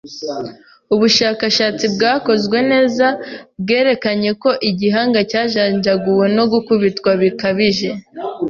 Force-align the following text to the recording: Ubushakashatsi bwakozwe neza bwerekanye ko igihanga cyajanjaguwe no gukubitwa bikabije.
Ubushakashatsi 0.93 1.85
bwakozwe 1.95 2.57
neza 2.71 3.07
bwerekanye 3.61 4.31
ko 4.41 4.49
igihanga 4.69 5.19
cyajanjaguwe 5.29 6.25
no 6.37 6.43
gukubitwa 6.51 7.11
bikabije. 7.21 7.89